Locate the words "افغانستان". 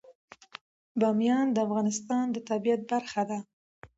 1.67-2.25